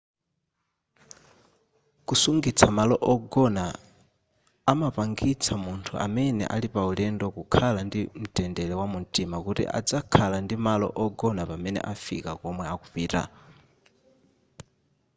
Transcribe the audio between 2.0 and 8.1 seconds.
kusungitsa malo ogona amapangitsa munthu amene ali paulendo kukhala ndi